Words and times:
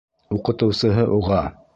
Уҡытыусыһы 0.37 1.03
уға: 1.17 1.43